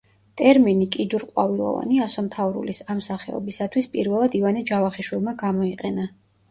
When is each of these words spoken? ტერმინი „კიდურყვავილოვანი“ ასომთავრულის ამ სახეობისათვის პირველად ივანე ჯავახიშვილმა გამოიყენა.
ტერმინი 0.41 0.87
„კიდურყვავილოვანი“ 0.95 2.01
ასომთავრულის 2.07 2.81
ამ 2.95 3.05
სახეობისათვის 3.11 3.93
პირველად 3.95 4.43
ივანე 4.43 4.69
ჯავახიშვილმა 4.73 5.41
გამოიყენა. 5.45 6.15